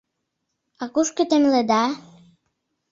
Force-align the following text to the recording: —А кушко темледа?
—А 0.81 0.83
кушко 0.93 1.23
темледа? 1.29 1.83